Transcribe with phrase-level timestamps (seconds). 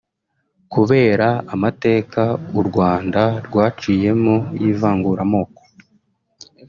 [0.73, 2.21] Kubera amateka
[2.59, 5.61] u Rwanda rwaciyemo y’ivanguramoko